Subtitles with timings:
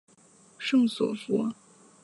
[0.57, 1.53] 圣索弗。